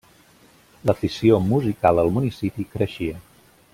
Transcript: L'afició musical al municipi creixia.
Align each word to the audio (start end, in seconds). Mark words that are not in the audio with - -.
L'afició 0.91 1.39
musical 1.49 2.03
al 2.05 2.11
municipi 2.17 2.67
creixia. 2.75 3.21